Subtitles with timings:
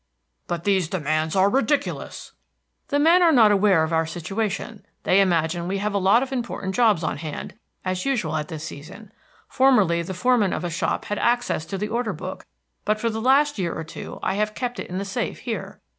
[0.47, 2.31] "But these demands are ridiculous."
[2.87, 6.31] "The men are not aware of our situation; they imagine we have a lot of
[6.31, 7.53] important jobs on hand,
[7.85, 9.11] as usual at this season.
[9.47, 12.47] Formerly the foreman of a shop had access to the order book,
[12.83, 15.79] but for the last year or two I have kept it in the safe here.